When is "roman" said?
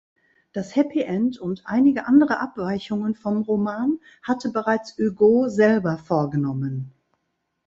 3.43-3.99